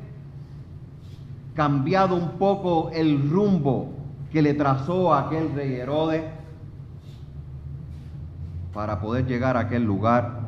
cambiado 1.55 2.15
un 2.15 2.31
poco 2.31 2.89
el 2.93 3.29
rumbo 3.29 3.89
que 4.31 4.41
le 4.41 4.53
trazó 4.53 5.13
a 5.13 5.22
aquel 5.22 5.53
rey 5.53 5.75
Herodes 5.75 6.24
para 8.74 9.01
poder 9.01 9.25
llegar 9.25 9.58
a 9.58 9.62
aquel 9.62 9.84
lugar, 9.84 10.39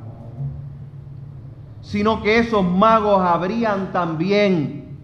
sino 1.81 2.23
que 2.23 2.39
esos 2.39 2.63
magos 2.63 3.21
habrían 3.21 3.91
también, 3.91 4.97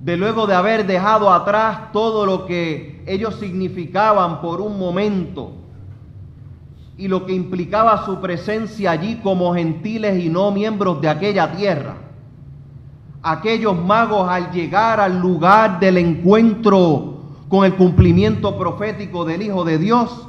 de 0.00 0.16
luego 0.16 0.46
de 0.46 0.54
haber 0.54 0.86
dejado 0.86 1.32
atrás 1.32 1.92
todo 1.92 2.26
lo 2.26 2.46
que 2.46 3.02
ellos 3.06 3.36
significaban 3.36 4.40
por 4.40 4.60
un 4.60 4.78
momento 4.78 5.52
y 6.96 7.08
lo 7.08 7.26
que 7.26 7.32
implicaba 7.32 8.04
su 8.04 8.20
presencia 8.20 8.90
allí 8.90 9.16
como 9.22 9.54
gentiles 9.54 10.22
y 10.22 10.28
no 10.28 10.50
miembros 10.50 11.00
de 11.00 11.08
aquella 11.08 11.52
tierra, 11.52 11.96
aquellos 13.24 13.76
magos 13.76 14.28
al 14.28 14.52
llegar 14.52 15.00
al 15.00 15.18
lugar 15.18 15.80
del 15.80 15.96
encuentro 15.96 17.14
con 17.48 17.64
el 17.64 17.74
cumplimiento 17.74 18.56
profético 18.58 19.24
del 19.24 19.42
Hijo 19.42 19.64
de 19.64 19.78
Dios, 19.78 20.28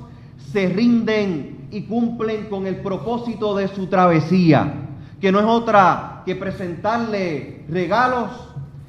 se 0.51 0.69
rinden 0.69 1.67
y 1.71 1.83
cumplen 1.83 2.45
con 2.45 2.65
el 2.65 2.77
propósito 2.77 3.55
de 3.55 3.67
su 3.67 3.87
travesía, 3.87 4.87
que 5.19 5.31
no 5.31 5.39
es 5.39 5.45
otra 5.45 6.23
que 6.25 6.35
presentarle 6.35 7.65
regalos 7.69 8.29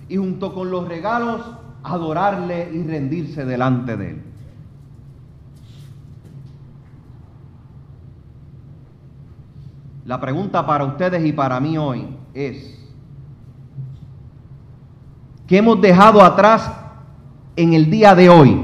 y 0.09 0.17
junto 0.17 0.55
con 0.55 0.71
los 0.71 0.87
regalos 0.87 1.41
adorarle 1.83 2.71
y 2.73 2.83
rendirse 2.85 3.45
delante 3.45 3.97
de 3.97 4.11
él. 4.11 4.23
La 10.05 10.21
pregunta 10.21 10.65
para 10.65 10.85
ustedes 10.85 11.25
y 11.25 11.33
para 11.33 11.59
mí 11.59 11.77
hoy 11.77 12.07
es, 12.33 12.76
¿qué 15.47 15.59
hemos 15.59 15.81
dejado 15.81 16.23
atrás 16.23 16.73
en 17.57 17.73
el 17.73 17.91
día 17.91 18.15
de 18.15 18.29
hoy? 18.29 18.61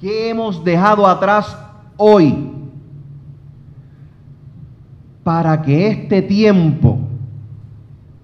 ¿Qué 0.00 0.30
hemos 0.30 0.64
dejado 0.64 1.06
atrás 1.06 1.56
hoy 1.96 2.50
para 5.22 5.62
que 5.62 5.88
este 5.88 6.22
tiempo 6.22 6.98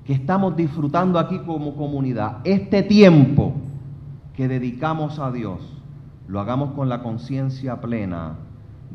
que 0.05 0.15
estamos 0.15 0.57
disfrutando 0.57 1.19
aquí 1.19 1.39
como 1.41 1.77
comunidad, 1.77 2.39
este 2.45 2.83
tiempo 2.83 3.53
que 4.35 4.49
dedicamos 4.49 5.19
a 5.19 5.31
Dios, 5.31 5.61
lo 6.27 6.41
hagamos 6.41 6.73
con 6.73 6.89
la 6.89 7.03
conciencia 7.03 7.81
plena 7.81 8.37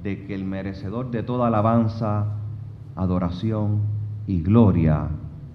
de 0.01 0.25
que 0.25 0.35
el 0.35 0.43
merecedor 0.43 1.12
de 1.12 1.23
toda 1.23 1.47
alabanza, 1.47 2.25
adoración 2.95 3.81
y 4.27 4.41
gloria 4.41 5.07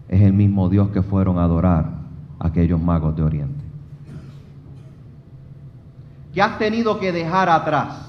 es 0.08 0.20
el 0.20 0.32
mismo 0.32 0.68
Dios 0.68 0.88
que 0.90 1.02
fueron 1.02 1.38
a 1.38 1.44
adorar 1.44 1.90
aquellos 2.38 2.80
magos 2.80 3.14
de 3.16 3.22
Oriente. 3.22 3.64
¿Qué 6.34 6.42
has 6.42 6.58
tenido 6.58 6.98
que 6.98 7.12
dejar 7.12 7.48
atrás? 7.48 8.08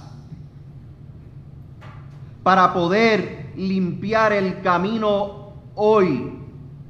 para 2.49 2.73
poder 2.73 3.51
limpiar 3.57 4.33
el 4.33 4.61
camino 4.61 5.53
hoy. 5.75 6.33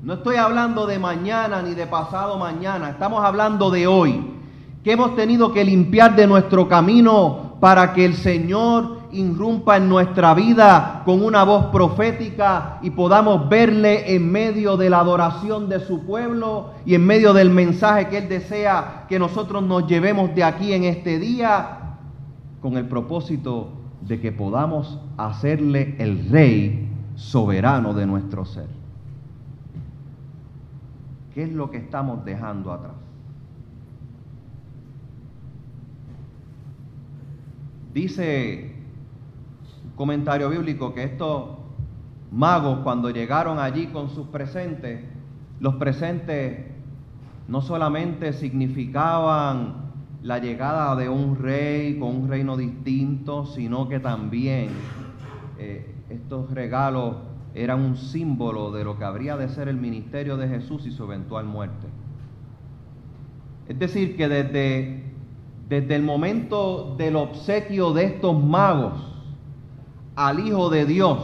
No 0.01 0.13
estoy 0.13 0.37
hablando 0.37 0.85
de 0.85 0.99
mañana 0.99 1.61
ni 1.61 1.73
de 1.73 1.85
pasado 1.85 2.37
mañana, 2.37 2.91
estamos 2.91 3.23
hablando 3.23 3.69
de 3.69 3.85
hoy. 3.85 4.35
Que 4.83 4.93
hemos 4.93 5.17
tenido 5.17 5.51
que 5.51 5.65
limpiar 5.65 6.15
de 6.15 6.27
nuestro 6.27 6.69
camino 6.69 7.57
para 7.59 7.93
que 7.93 8.05
el 8.05 8.13
Señor 8.13 8.98
irrumpa 9.11 9.77
en 9.77 9.89
nuestra 9.89 10.33
vida 10.33 11.01
con 11.05 11.23
una 11.23 11.43
voz 11.43 11.65
profética 11.67 12.79
y 12.81 12.91
podamos 12.91 13.49
verle 13.49 14.15
en 14.15 14.31
medio 14.31 14.77
de 14.77 14.89
la 14.89 14.99
adoración 14.99 15.69
de 15.69 15.79
su 15.79 16.05
pueblo 16.05 16.71
y 16.85 16.95
en 16.95 17.05
medio 17.05 17.33
del 17.33 17.49
mensaje 17.49 18.07
que 18.09 18.19
Él 18.19 18.29
desea 18.29 19.05
que 19.07 19.19
nosotros 19.19 19.63
nos 19.63 19.87
llevemos 19.87 20.33
de 20.35 20.43
aquí 20.43 20.73
en 20.73 20.83
este 20.83 21.19
día 21.19 21.97
con 22.61 22.77
el 22.77 22.85
propósito 22.85 23.69
de 24.01 24.19
que 24.19 24.31
podamos 24.31 24.99
hacerle 25.17 25.95
el 25.99 26.29
rey 26.29 26.89
soberano 27.15 27.93
de 27.93 28.05
nuestro 28.05 28.45
ser. 28.45 28.67
¿Qué 31.33 31.43
es 31.43 31.51
lo 31.51 31.69
que 31.69 31.77
estamos 31.77 32.23
dejando 32.25 32.71
atrás? 32.71 32.93
Dice 37.93 38.78
comentario 39.99 40.49
bíblico 40.49 40.93
que 40.93 41.03
estos 41.03 41.57
magos 42.31 42.79
cuando 42.85 43.09
llegaron 43.09 43.59
allí 43.59 43.87
con 43.87 44.09
sus 44.09 44.27
presentes, 44.27 45.01
los 45.59 45.75
presentes 45.75 46.67
no 47.49 47.59
solamente 47.59 48.31
significaban 48.31 49.91
la 50.23 50.39
llegada 50.39 50.95
de 50.95 51.09
un 51.09 51.35
rey 51.35 51.99
con 51.99 52.15
un 52.15 52.29
reino 52.29 52.55
distinto, 52.55 53.45
sino 53.45 53.89
que 53.89 53.99
también 53.99 54.69
eh, 55.57 55.93
estos 56.09 56.49
regalos 56.51 57.17
eran 57.53 57.81
un 57.81 57.97
símbolo 57.97 58.71
de 58.71 58.85
lo 58.85 58.97
que 58.97 59.03
habría 59.03 59.35
de 59.35 59.49
ser 59.49 59.67
el 59.67 59.75
ministerio 59.75 60.37
de 60.37 60.47
Jesús 60.47 60.85
y 60.85 60.91
su 60.91 61.03
eventual 61.03 61.43
muerte. 61.43 61.87
Es 63.67 63.77
decir, 63.77 64.15
que 64.15 64.29
desde, 64.29 65.11
desde 65.67 65.93
el 65.93 66.03
momento 66.03 66.95
del 66.97 67.17
obsequio 67.17 67.91
de 67.91 68.05
estos 68.05 68.41
magos 68.41 69.09
al 70.15 70.39
Hijo 70.39 70.69
de 70.69 70.85
Dios, 70.85 71.19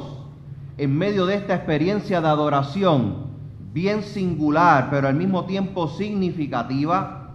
en 0.77 0.97
medio 0.97 1.25
de 1.25 1.35
esta 1.35 1.55
experiencia 1.55 2.21
de 2.21 2.27
adoración, 2.27 3.25
bien 3.73 4.03
singular, 4.03 4.87
pero 4.89 5.07
al 5.07 5.15
mismo 5.15 5.45
tiempo 5.45 5.87
significativa, 5.87 7.31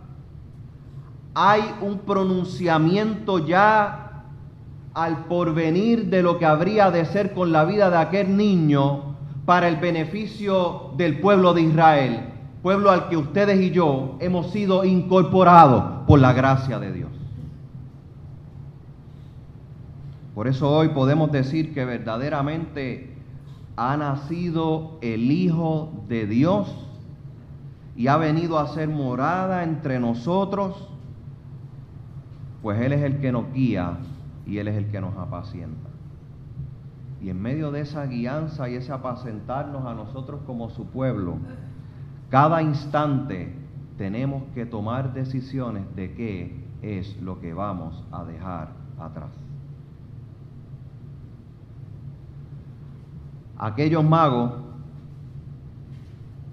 hay 1.34 1.62
un 1.80 1.98
pronunciamiento 1.98 3.38
ya 3.46 4.24
al 4.94 5.24
porvenir 5.26 6.06
de 6.06 6.22
lo 6.22 6.38
que 6.38 6.46
habría 6.46 6.90
de 6.90 7.04
ser 7.04 7.32
con 7.32 7.52
la 7.52 7.64
vida 7.64 7.90
de 7.90 7.98
aquel 7.98 8.36
niño 8.36 9.16
para 9.44 9.68
el 9.68 9.76
beneficio 9.76 10.92
del 10.96 11.20
pueblo 11.20 11.54
de 11.54 11.62
Israel, 11.62 12.20
pueblo 12.62 12.90
al 12.90 13.08
que 13.08 13.16
ustedes 13.16 13.60
y 13.60 13.70
yo 13.70 14.16
hemos 14.20 14.50
sido 14.50 14.84
incorporados 14.84 16.06
por 16.06 16.20
la 16.20 16.32
gracia 16.32 16.78
de 16.78 16.92
Dios. 16.92 17.19
Por 20.34 20.46
eso 20.46 20.70
hoy 20.70 20.88
podemos 20.88 21.32
decir 21.32 21.74
que 21.74 21.84
verdaderamente 21.84 23.16
ha 23.76 23.96
nacido 23.96 24.98
el 25.00 25.30
Hijo 25.30 26.04
de 26.08 26.26
Dios 26.26 26.86
y 27.96 28.06
ha 28.06 28.16
venido 28.16 28.58
a 28.58 28.68
ser 28.68 28.88
morada 28.88 29.64
entre 29.64 29.98
nosotros, 29.98 30.88
pues 32.62 32.80
Él 32.80 32.92
es 32.92 33.02
el 33.02 33.20
que 33.20 33.32
nos 33.32 33.52
guía 33.52 33.98
y 34.46 34.58
Él 34.58 34.68
es 34.68 34.76
el 34.76 34.90
que 34.90 35.00
nos 35.00 35.16
apacienta. 35.16 35.88
Y 37.22 37.28
en 37.28 37.42
medio 37.42 37.70
de 37.70 37.80
esa 37.80 38.06
guianza 38.06 38.68
y 38.68 38.76
ese 38.76 38.92
apacentarnos 38.92 39.84
a 39.84 39.94
nosotros 39.94 40.40
como 40.46 40.70
su 40.70 40.86
pueblo, 40.86 41.36
cada 42.30 42.62
instante 42.62 43.52
tenemos 43.98 44.44
que 44.54 44.64
tomar 44.64 45.12
decisiones 45.12 45.84
de 45.96 46.14
qué 46.14 46.64
es 46.80 47.20
lo 47.20 47.40
que 47.40 47.52
vamos 47.52 48.02
a 48.12 48.24
dejar 48.24 48.70
atrás. 48.98 49.49
Aquellos 53.62 54.02
magos 54.02 54.52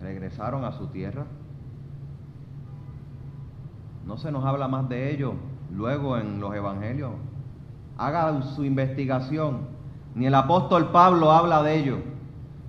regresaron 0.02 0.66
a 0.66 0.74
su 0.74 0.88
tierra. 0.88 1.24
No 4.06 4.18
se 4.18 4.30
nos 4.30 4.44
habla 4.44 4.68
más 4.68 4.90
de 4.90 5.10
ellos 5.10 5.34
luego 5.74 6.18
en 6.18 6.42
los 6.42 6.54
evangelios. 6.54 7.12
Haga 7.98 8.42
su 8.42 8.66
investigación. 8.66 9.60
Ni 10.16 10.26
el 10.26 10.36
apóstol 10.36 10.92
Pablo 10.92 11.32
habla 11.32 11.64
de 11.64 11.80
ellos, 11.80 12.00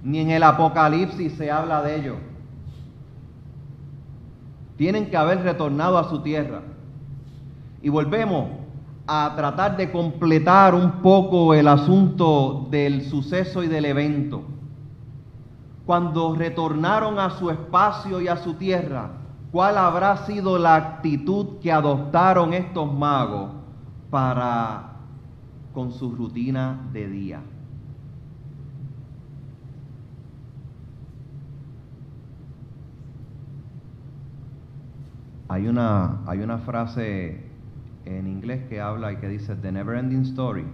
ni 0.05 0.21
en 0.21 0.31
el 0.31 0.45
Apocalipsis 0.45 1.33
se 1.33 1.51
habla 1.51 1.83
de 1.83 1.97
ellos. 1.97 2.17
Tienen 4.77 5.11
que 5.11 5.17
haber 5.17 5.43
retornado 5.43 5.99
a 5.99 6.05
su 6.05 6.23
tierra. 6.23 6.61
Y 7.83 7.89
volvemos 7.89 8.51
a 9.11 9.33
tratar 9.35 9.79
de 9.79 9.91
completar 9.91 10.75
un 10.75 11.01
poco 11.01 11.55
el 11.55 11.67
asunto 11.67 12.69
del 12.71 13.07
suceso 13.07 13.63
y 13.63 13.67
del 13.67 13.87
evento. 13.87 14.43
Cuando 15.87 16.35
retornaron 16.35 17.19
a 17.19 17.31
su 17.31 17.49
espacio 17.49 18.21
y 18.21 18.29
a 18.29 18.37
su 18.37 18.55
tierra, 18.55 19.13
¿cuál 19.51 19.79
habrá 19.79 20.27
sido 20.27 20.59
la 20.59 20.75
actitud 20.77 21.59
que 21.63 21.73
adoptaron 21.73 22.53
estos 22.53 22.93
magos 22.93 23.51
para 24.11 24.93
con 25.73 25.91
su 25.91 26.11
rutina 26.11 26.79
de 26.93 27.09
día? 27.09 27.41
Hay 35.49 35.67
una, 35.67 36.21
hay 36.27 36.41
una 36.41 36.59
frase 36.59 37.48
en 38.17 38.27
inglés 38.27 38.65
que 38.69 38.81
habla 38.81 39.13
y 39.13 39.17
que 39.17 39.29
dice 39.29 39.55
The 39.55 39.73
Never 39.73 39.99
Ending 39.99 40.23
Story. 40.23 40.65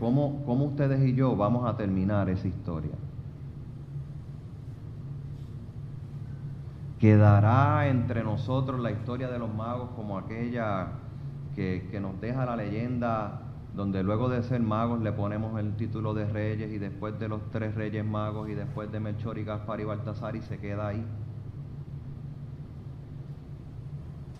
¿Cómo, 0.00 0.42
¿Cómo 0.44 0.66
ustedes 0.66 1.06
y 1.06 1.14
yo 1.14 1.36
vamos 1.36 1.68
a 1.68 1.76
terminar 1.76 2.28
esa 2.28 2.48
historia? 2.48 2.92
¿Quedará 6.98 7.86
entre 7.88 8.24
nosotros 8.24 8.80
la 8.80 8.90
historia 8.90 9.28
de 9.28 9.38
los 9.38 9.54
magos 9.54 9.90
como 9.94 10.18
aquella 10.18 10.88
que, 11.54 11.88
que 11.90 12.00
nos 12.00 12.20
deja 12.20 12.44
la 12.44 12.56
leyenda 12.56 13.40
donde 13.74 14.02
luego 14.02 14.28
de 14.28 14.42
ser 14.42 14.60
magos 14.62 15.00
le 15.00 15.12
ponemos 15.12 15.58
el 15.58 15.76
título 15.76 16.14
de 16.14 16.26
reyes 16.26 16.70
y 16.72 16.78
después 16.78 17.18
de 17.18 17.28
los 17.28 17.50
tres 17.50 17.74
reyes 17.74 18.04
magos 18.04 18.48
y 18.48 18.54
después 18.54 18.90
de 18.90 19.00
Melchor 19.00 19.38
y 19.38 19.44
Gaspar 19.44 19.80
y 19.80 19.84
Baltasar 19.84 20.36
y 20.36 20.42
se 20.42 20.58
queda 20.58 20.88
ahí? 20.88 21.04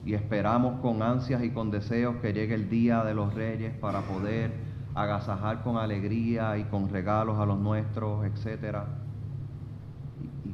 Y 0.07 0.15
esperamos 0.15 0.81
con 0.81 1.03
ansias 1.03 1.43
y 1.43 1.51
con 1.51 1.71
deseos 1.71 2.17
que 2.17 2.33
llegue 2.33 2.55
el 2.55 2.69
día 2.69 3.05
de 3.05 3.15
los 3.15 3.33
reyes 3.35 3.73
para 3.75 4.03
poder 4.03 4.53
agasajar 4.95 5.63
con 5.63 5.77
alegría 5.77 6.59
y 6.59 6.65
con 6.65 6.89
regalos 6.89 7.39
a 7.39 7.47
los 7.47 7.59
nuestros, 7.59 8.25
etcétera. 8.27 8.87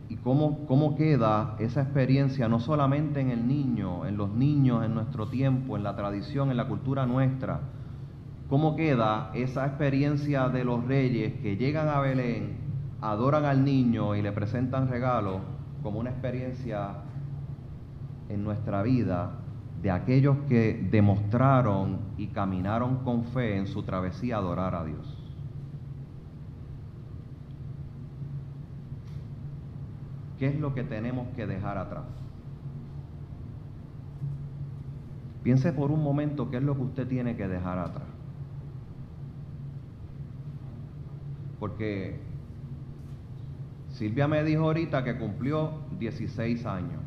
Y, 0.08 0.16
cómo, 0.16 0.66
cómo 0.66 0.96
queda 0.96 1.56
esa 1.58 1.82
experiencia 1.82 2.48
no 2.48 2.60
solamente 2.60 3.20
en 3.20 3.30
el 3.30 3.46
niño, 3.46 4.06
en 4.06 4.16
los 4.16 4.30
niños, 4.30 4.84
en 4.84 4.94
nuestro 4.94 5.28
tiempo, 5.28 5.76
en 5.76 5.82
la 5.82 5.96
tradición, 5.96 6.50
en 6.50 6.56
la 6.56 6.68
cultura 6.68 7.06
nuestra, 7.06 7.60
cómo 8.48 8.76
queda 8.76 9.30
esa 9.34 9.66
experiencia 9.66 10.48
de 10.48 10.64
los 10.64 10.84
reyes 10.86 11.40
que 11.40 11.56
llegan 11.56 11.88
a 11.88 12.00
Belén, 12.00 12.56
adoran 13.00 13.44
al 13.44 13.64
niño 13.64 14.14
y 14.14 14.22
le 14.22 14.32
presentan 14.32 14.88
regalos 14.88 15.40
como 15.82 16.00
una 16.00 16.10
experiencia 16.10 16.94
en 18.28 18.44
nuestra 18.44 18.82
vida 18.82 19.39
de 19.82 19.90
aquellos 19.90 20.36
que 20.48 20.88
demostraron 20.90 21.98
y 22.18 22.28
caminaron 22.28 22.98
con 22.98 23.24
fe 23.24 23.56
en 23.56 23.66
su 23.66 23.82
travesía 23.82 24.36
a 24.36 24.38
adorar 24.38 24.74
a 24.74 24.84
Dios. 24.84 25.16
¿Qué 30.38 30.48
es 30.48 30.58
lo 30.58 30.74
que 30.74 30.84
tenemos 30.84 31.28
que 31.36 31.46
dejar 31.46 31.78
atrás? 31.78 32.04
Piense 35.42 35.72
por 35.72 35.90
un 35.90 36.02
momento 36.02 36.50
qué 36.50 36.58
es 36.58 36.62
lo 36.62 36.74
que 36.74 36.82
usted 36.82 37.08
tiene 37.08 37.36
que 37.36 37.48
dejar 37.48 37.78
atrás. 37.78 38.08
Porque 41.58 42.20
Silvia 43.90 44.28
me 44.28 44.42
dijo 44.44 44.64
ahorita 44.64 45.04
que 45.04 45.18
cumplió 45.18 45.72
16 45.98 46.64
años. 46.66 46.99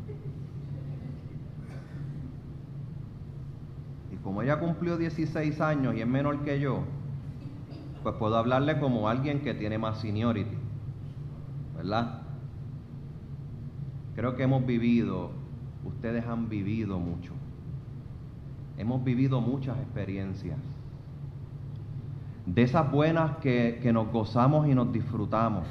Como 4.24 4.40
ella 4.40 4.58
cumplió 4.58 4.96
16 4.96 5.60
años 5.60 5.94
y 5.94 6.00
es 6.00 6.06
menor 6.06 6.40
que 6.40 6.58
yo, 6.58 6.80
pues 8.02 8.14
puedo 8.16 8.38
hablarle 8.38 8.80
como 8.80 9.06
alguien 9.06 9.42
que 9.42 9.52
tiene 9.52 9.76
más 9.76 10.00
seniority, 10.00 10.56
¿verdad? 11.76 12.22
Creo 14.16 14.34
que 14.34 14.44
hemos 14.44 14.64
vivido, 14.64 15.30
ustedes 15.84 16.26
han 16.26 16.48
vivido 16.48 16.98
mucho, 16.98 17.32
hemos 18.78 19.04
vivido 19.04 19.42
muchas 19.42 19.76
experiencias, 19.76 20.58
de 22.46 22.62
esas 22.62 22.90
buenas 22.90 23.36
que, 23.38 23.78
que 23.82 23.92
nos 23.92 24.10
gozamos 24.10 24.66
y 24.66 24.74
nos 24.74 24.90
disfrutamos, 24.90 25.66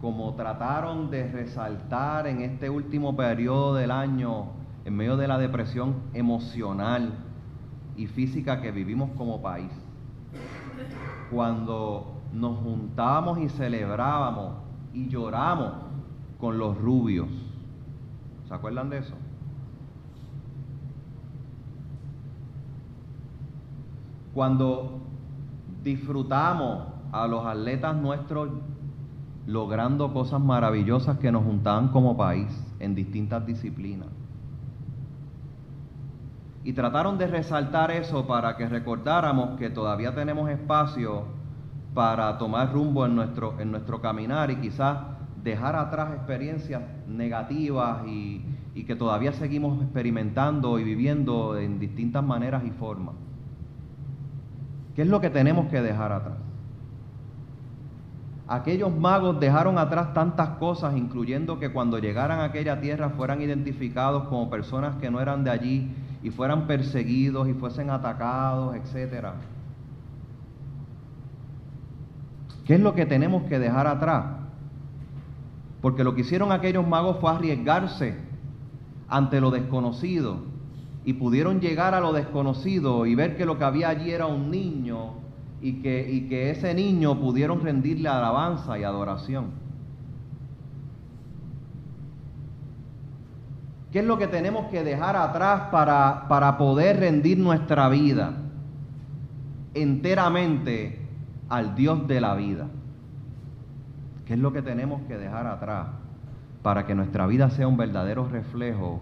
como 0.00 0.34
trataron 0.34 1.10
de 1.10 1.32
resaltar 1.32 2.28
en 2.28 2.42
este 2.42 2.70
último 2.70 3.16
periodo 3.16 3.74
del 3.74 3.90
año, 3.90 4.50
en 4.84 4.94
medio 4.94 5.16
de 5.16 5.26
la 5.26 5.38
depresión 5.38 5.96
emocional, 6.14 7.12
y 7.96 8.06
física 8.06 8.60
que 8.60 8.70
vivimos 8.70 9.10
como 9.16 9.40
país. 9.40 9.70
Cuando 11.30 12.16
nos 12.32 12.58
juntábamos 12.58 13.38
y 13.38 13.48
celebrábamos 13.48 14.54
y 14.92 15.08
lloramos 15.08 15.72
con 16.38 16.58
los 16.58 16.76
rubios. 16.78 17.28
¿Se 18.48 18.54
acuerdan 18.54 18.90
de 18.90 18.98
eso? 18.98 19.14
Cuando 24.34 25.00
disfrutamos 25.82 26.88
a 27.10 27.26
los 27.26 27.46
atletas 27.46 27.96
nuestros 27.96 28.50
logrando 29.46 30.12
cosas 30.12 30.40
maravillosas 30.40 31.18
que 31.18 31.32
nos 31.32 31.44
juntaban 31.44 31.88
como 31.88 32.16
país 32.16 32.48
en 32.80 32.94
distintas 32.94 33.46
disciplinas 33.46 34.08
y 36.66 36.72
trataron 36.72 37.16
de 37.16 37.28
resaltar 37.28 37.92
eso 37.92 38.26
para 38.26 38.56
que 38.56 38.68
recordáramos 38.68 39.56
que 39.56 39.70
todavía 39.70 40.16
tenemos 40.16 40.50
espacio 40.50 41.22
para 41.94 42.38
tomar 42.38 42.72
rumbo 42.72 43.06
en 43.06 43.14
nuestro, 43.14 43.54
en 43.60 43.70
nuestro 43.70 44.00
caminar 44.00 44.50
y 44.50 44.56
quizás 44.56 44.98
dejar 45.44 45.76
atrás 45.76 46.12
experiencias 46.14 46.82
negativas 47.06 48.04
y, 48.08 48.44
y 48.74 48.82
que 48.82 48.96
todavía 48.96 49.30
seguimos 49.30 49.80
experimentando 49.80 50.80
y 50.80 50.82
viviendo 50.82 51.56
en 51.56 51.78
distintas 51.78 52.24
maneras 52.24 52.64
y 52.64 52.72
formas. 52.72 53.14
¿Qué 54.96 55.02
es 55.02 55.08
lo 55.08 55.20
que 55.20 55.30
tenemos 55.30 55.68
que 55.68 55.80
dejar 55.80 56.10
atrás? 56.10 56.38
Aquellos 58.48 58.92
magos 58.92 59.38
dejaron 59.38 59.78
atrás 59.78 60.12
tantas 60.14 60.48
cosas, 60.58 60.96
incluyendo 60.96 61.60
que 61.60 61.70
cuando 61.70 62.00
llegaran 62.00 62.40
a 62.40 62.44
aquella 62.46 62.80
tierra 62.80 63.10
fueran 63.10 63.40
identificados 63.40 64.24
como 64.24 64.50
personas 64.50 64.96
que 64.96 65.12
no 65.12 65.20
eran 65.20 65.44
de 65.44 65.50
allí 65.50 65.95
y 66.22 66.30
fueran 66.30 66.66
perseguidos 66.66 67.48
y 67.48 67.54
fuesen 67.54 67.90
atacados, 67.90 68.76
etcétera. 68.76 69.34
¿Qué 72.66 72.74
es 72.74 72.80
lo 72.80 72.94
que 72.94 73.06
tenemos 73.06 73.44
que 73.44 73.58
dejar 73.58 73.86
atrás? 73.86 74.24
Porque 75.80 76.02
lo 76.02 76.14
que 76.14 76.22
hicieron 76.22 76.50
aquellos 76.50 76.86
magos 76.86 77.18
fue 77.20 77.30
arriesgarse 77.30 78.16
ante 79.08 79.40
lo 79.40 79.50
desconocido 79.50 80.38
y 81.04 81.12
pudieron 81.12 81.60
llegar 81.60 81.94
a 81.94 82.00
lo 82.00 82.12
desconocido 82.12 83.06
y 83.06 83.14
ver 83.14 83.36
que 83.36 83.46
lo 83.46 83.58
que 83.58 83.64
había 83.64 83.90
allí 83.90 84.10
era 84.10 84.26
un 84.26 84.50
niño 84.50 85.12
y 85.60 85.74
que, 85.74 86.10
y 86.10 86.28
que 86.28 86.50
ese 86.50 86.74
niño 86.74 87.20
pudieron 87.20 87.60
rendirle 87.60 88.08
alabanza 88.08 88.76
y 88.78 88.82
adoración. 88.82 89.65
¿Qué 93.96 94.00
es 94.00 94.06
lo 94.06 94.18
que 94.18 94.26
tenemos 94.26 94.66
que 94.66 94.84
dejar 94.84 95.16
atrás 95.16 95.70
para, 95.70 96.28
para 96.28 96.58
poder 96.58 97.00
rendir 97.00 97.38
nuestra 97.38 97.88
vida 97.88 98.34
enteramente 99.72 101.00
al 101.48 101.74
Dios 101.74 102.06
de 102.06 102.20
la 102.20 102.34
vida? 102.34 102.66
¿Qué 104.26 104.34
es 104.34 104.38
lo 104.38 104.52
que 104.52 104.60
tenemos 104.60 105.00
que 105.08 105.16
dejar 105.16 105.46
atrás 105.46 105.86
para 106.62 106.84
que 106.84 106.94
nuestra 106.94 107.26
vida 107.26 107.48
sea 107.48 107.68
un 107.68 107.78
verdadero 107.78 108.28
reflejo 108.28 109.00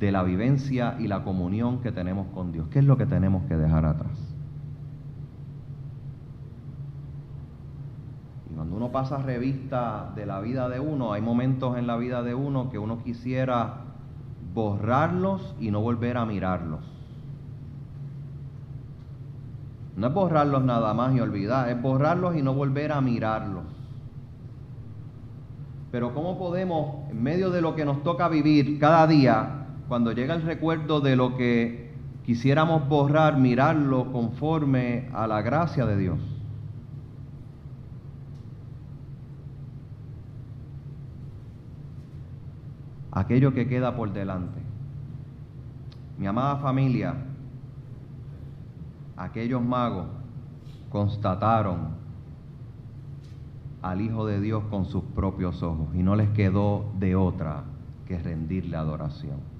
de 0.00 0.10
la 0.10 0.24
vivencia 0.24 0.96
y 0.98 1.06
la 1.06 1.22
comunión 1.22 1.80
que 1.80 1.92
tenemos 1.92 2.26
con 2.34 2.50
Dios. 2.50 2.66
¿Qué 2.72 2.80
es 2.80 2.84
lo 2.84 2.96
que 2.96 3.06
tenemos 3.06 3.44
que 3.44 3.56
dejar 3.56 3.84
atrás? 3.84 4.34
Y 8.50 8.54
cuando 8.56 8.74
uno 8.74 8.90
pasa 8.90 9.18
revista 9.18 10.10
de 10.16 10.26
la 10.26 10.40
vida 10.40 10.68
de 10.68 10.80
uno, 10.80 11.12
hay 11.12 11.22
momentos 11.22 11.78
en 11.78 11.86
la 11.86 11.96
vida 11.96 12.24
de 12.24 12.34
uno 12.34 12.68
que 12.68 12.80
uno 12.80 13.00
quisiera 13.00 13.83
borrarlos 14.54 15.54
y 15.60 15.70
no 15.70 15.80
volver 15.80 16.16
a 16.16 16.24
mirarlos. 16.24 16.80
No 19.96 20.06
es 20.06 20.14
borrarlos 20.14 20.64
nada 20.64 20.94
más 20.94 21.14
y 21.14 21.20
olvidar, 21.20 21.68
es 21.68 21.80
borrarlos 21.80 22.36
y 22.36 22.42
no 22.42 22.54
volver 22.54 22.92
a 22.92 23.00
mirarlos. 23.00 23.64
Pero 25.92 26.14
¿cómo 26.14 26.38
podemos, 26.38 27.10
en 27.10 27.22
medio 27.22 27.50
de 27.50 27.60
lo 27.60 27.76
que 27.76 27.84
nos 27.84 28.02
toca 28.02 28.28
vivir 28.28 28.78
cada 28.80 29.06
día, 29.06 29.66
cuando 29.88 30.12
llega 30.12 30.34
el 30.34 30.42
recuerdo 30.42 31.00
de 31.00 31.14
lo 31.14 31.36
que 31.36 31.92
quisiéramos 32.24 32.88
borrar, 32.88 33.36
mirarlo 33.38 34.10
conforme 34.10 35.08
a 35.12 35.26
la 35.26 35.42
gracia 35.42 35.86
de 35.86 35.96
Dios. 35.96 36.33
Aquello 43.14 43.54
que 43.54 43.66
queda 43.66 43.96
por 43.96 44.12
delante. 44.12 44.60
Mi 46.18 46.26
amada 46.26 46.56
familia, 46.56 47.14
aquellos 49.16 49.62
magos 49.62 50.06
constataron 50.90 51.94
al 53.80 54.00
Hijo 54.00 54.26
de 54.26 54.40
Dios 54.40 54.64
con 54.68 54.84
sus 54.84 55.04
propios 55.04 55.62
ojos 55.62 55.88
y 55.94 56.02
no 56.02 56.16
les 56.16 56.28
quedó 56.30 56.92
de 56.98 57.16
otra 57.16 57.64
que 58.06 58.18
rendirle 58.18 58.76
adoración. 58.76 59.54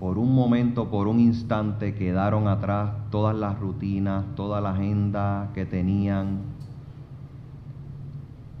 por 0.00 0.16
un 0.16 0.34
momento, 0.34 0.88
por 0.88 1.08
un 1.08 1.20
instante, 1.20 1.94
quedaron 1.94 2.48
atrás 2.48 2.90
todas 3.10 3.36
las 3.36 3.60
rutinas, 3.60 4.24
toda 4.34 4.62
la 4.62 4.70
agenda 4.70 5.50
que 5.54 5.66
tenían. 5.66 6.40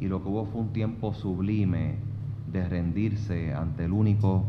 Y 0.00 0.08
lo 0.08 0.22
que 0.22 0.28
hubo 0.28 0.46
fue 0.46 0.62
un 0.62 0.72
tiempo 0.72 1.12
sublime 1.12 1.96
de 2.50 2.68
rendirse 2.68 3.54
ante 3.54 3.84
el 3.84 3.92
único 3.92 4.44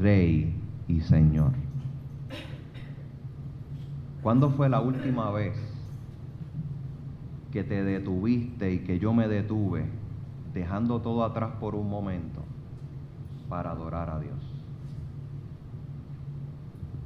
Rey 0.00 0.54
y 0.88 1.00
Señor. 1.00 1.52
¿Cuándo 4.22 4.50
fue 4.50 4.68
la 4.68 4.80
última 4.80 5.30
vez 5.32 5.54
que 7.50 7.64
te 7.64 7.82
detuviste 7.82 8.72
y 8.72 8.78
que 8.78 8.98
yo 8.98 9.12
me 9.12 9.28
detuve, 9.28 9.84
dejando 10.54 11.00
todo 11.00 11.24
atrás 11.24 11.50
por 11.58 11.74
un 11.74 11.90
momento, 11.90 12.40
para 13.48 13.72
adorar 13.72 14.08
a 14.08 14.20
Dios? 14.20 14.52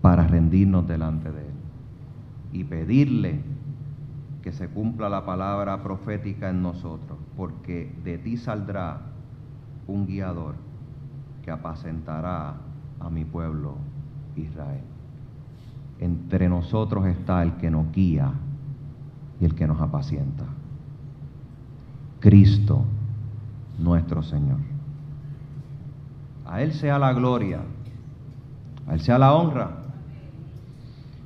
para 0.06 0.24
rendirnos 0.24 0.86
delante 0.86 1.32
de 1.32 1.40
Él 1.40 1.54
y 2.52 2.62
pedirle 2.62 3.40
que 4.46 4.52
se 4.52 4.68
cumpla 4.68 5.08
la 5.08 5.26
palabra 5.26 5.82
profética 5.82 6.48
en 6.48 6.62
nosotros, 6.62 7.18
porque 7.36 7.92
de 8.04 8.16
ti 8.16 8.36
saldrá 8.36 9.00
un 9.88 10.06
guiador 10.06 10.54
que 11.42 11.50
apacentará 11.50 12.54
a 13.00 13.10
mi 13.10 13.24
pueblo 13.24 13.74
Israel. 14.36 14.84
Entre 15.98 16.48
nosotros 16.48 17.06
está 17.06 17.42
el 17.42 17.54
que 17.54 17.72
nos 17.72 17.90
guía 17.90 18.30
y 19.40 19.46
el 19.46 19.56
que 19.56 19.66
nos 19.66 19.80
apacienta. 19.80 20.44
Cristo, 22.20 22.84
nuestro 23.80 24.22
Señor. 24.22 24.60
A 26.46 26.62
Él 26.62 26.72
sea 26.72 27.00
la 27.00 27.12
gloria, 27.12 27.62
a 28.86 28.94
Él 28.94 29.00
sea 29.00 29.18
la 29.18 29.34
honra 29.34 29.70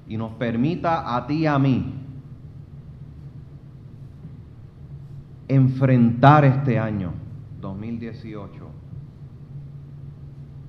y 0.08 0.16
nos 0.16 0.32
permita 0.32 1.14
a 1.14 1.26
ti 1.26 1.40
y 1.40 1.46
a 1.46 1.58
mí 1.58 1.99
enfrentar 5.54 6.44
este 6.44 6.78
año 6.78 7.12
2018 7.60 8.68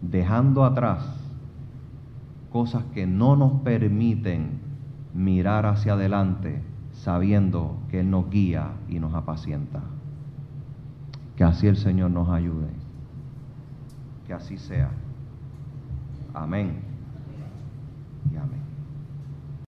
dejando 0.01 0.65
atrás 0.65 1.05
cosas 2.51 2.83
que 2.93 3.05
no 3.05 3.35
nos 3.35 3.61
permiten 3.61 4.59
mirar 5.13 5.67
hacia 5.67 5.93
adelante 5.93 6.61
sabiendo 6.93 7.77
que 7.89 7.99
Él 7.99 8.09
nos 8.09 8.29
guía 8.29 8.71
y 8.89 8.99
nos 8.99 9.13
apacienta. 9.13 9.81
Que 11.35 11.43
así 11.43 11.67
el 11.67 11.77
Señor 11.77 12.11
nos 12.11 12.29
ayude. 12.29 12.67
Que 14.27 14.33
así 14.33 14.57
sea. 14.57 14.89
Amén. 16.33 16.79
Y 18.31 18.35
amén. 18.35 18.60